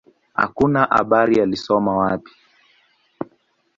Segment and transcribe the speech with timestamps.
[0.33, 2.31] Hakuna habari alisoma wapi.